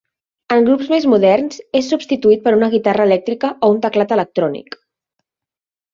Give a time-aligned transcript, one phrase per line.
[0.53, 4.79] En grups més moderns, es substituït per una guitarra elèctrica o un teclat electrònic.